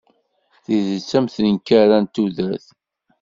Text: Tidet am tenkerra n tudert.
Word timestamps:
Tidet 0.63 1.11
am 1.17 1.25
tenkerra 1.35 1.97
n 2.03 2.05
tudert. 2.13 2.65